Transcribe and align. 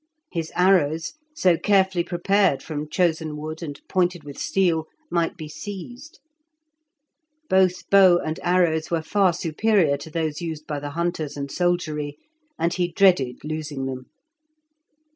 His 0.31 0.51
arrows, 0.55 1.13
so 1.35 1.59
carefully 1.59 2.03
prepared 2.03 2.63
from 2.63 2.89
chosen 2.89 3.37
wood, 3.37 3.61
and 3.61 3.79
pointed 3.87 4.23
with 4.23 4.35
steel, 4.39 4.87
might 5.11 5.37
be 5.37 5.47
seized. 5.47 6.19
Both 7.47 7.87
bow 7.91 8.17
and 8.17 8.39
arrows 8.41 8.89
were 8.89 9.03
far 9.03 9.31
superior 9.31 9.97
to 9.97 10.09
those 10.09 10.41
used 10.41 10.65
by 10.65 10.79
the 10.79 10.89
hunters 10.97 11.37
and 11.37 11.51
soldiery, 11.51 12.17
and 12.57 12.73
he 12.73 12.87
dreaded 12.91 13.41
losing 13.43 13.85
them. 13.85 14.07